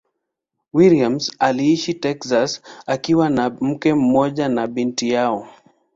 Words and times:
Williams 0.73 1.29
anaishi 1.39 1.93
Texas 1.93 2.61
akiwa 2.85 3.29
na 3.29 3.49
mkewe 3.49 3.95
pamoja 3.95 4.49
na 4.49 4.67
binti 4.67 5.09
yao. 5.09 5.47